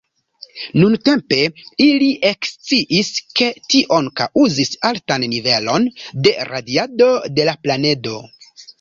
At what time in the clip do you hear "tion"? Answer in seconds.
3.75-4.11